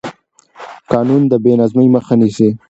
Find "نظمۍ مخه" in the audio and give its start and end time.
1.61-2.13